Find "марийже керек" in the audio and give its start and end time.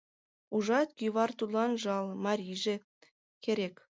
2.25-3.75